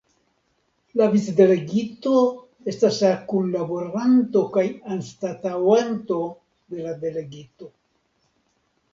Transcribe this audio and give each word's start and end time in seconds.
La 0.99 1.07
Vicdelegito 1.15 2.13
estas 2.71 2.95
la 3.03 3.11
kunlaboranto 3.33 4.41
kaj 4.55 4.63
anstataŭanto 4.95 6.17
de 6.75 6.81
la 6.87 6.95
Delegito. 7.05 7.69